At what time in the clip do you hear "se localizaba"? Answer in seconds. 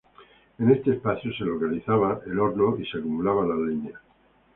1.31-2.21